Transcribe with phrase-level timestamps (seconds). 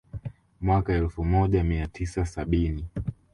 [0.61, 2.85] Mwaka elfu moja mia tisa sabini